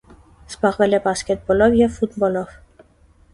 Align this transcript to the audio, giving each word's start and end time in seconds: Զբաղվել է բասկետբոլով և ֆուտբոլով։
Զբաղվել 0.51 0.97
է 0.97 0.99
բասկետբոլով 1.03 1.77
և 1.81 1.93
ֆուտբոլով։ 1.99 2.57